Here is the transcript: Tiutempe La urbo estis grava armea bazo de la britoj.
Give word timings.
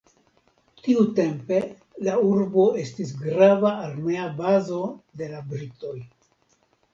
Tiutempe 0.85 1.59
La 2.07 2.15
urbo 2.29 2.65
estis 2.85 3.11
grava 3.19 3.75
armea 3.89 4.25
bazo 4.41 4.81
de 5.23 5.29
la 5.35 5.45
britoj. 5.53 5.95